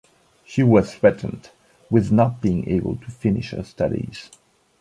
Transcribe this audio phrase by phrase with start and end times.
[0.43, 1.51] She was threatened
[1.91, 4.31] with not being able to finish her studies.